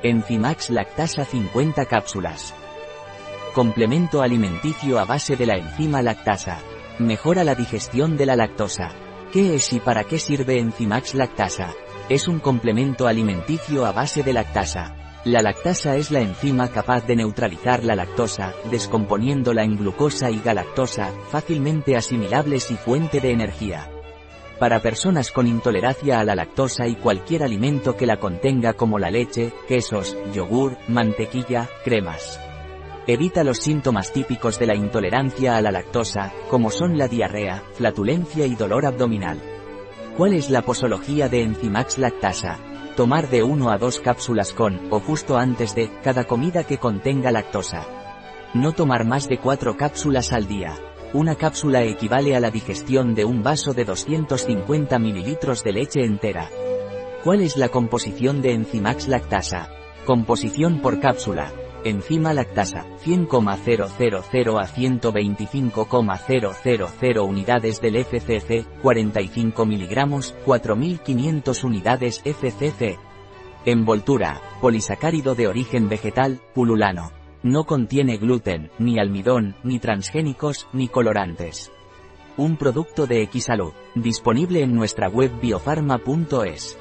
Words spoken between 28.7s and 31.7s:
como la leche, quesos, yogur, mantequilla,